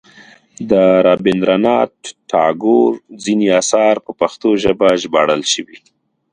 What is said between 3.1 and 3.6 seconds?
ځینې